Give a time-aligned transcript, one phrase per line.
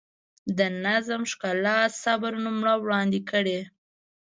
[0.57, 3.59] د نظم، ښکلا، صبر نمونه وړاندې کړي.